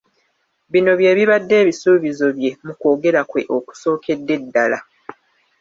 [0.71, 4.79] Bino bye bibadde ebisuubizo bye mu kwogera kwe okusookedde ddala.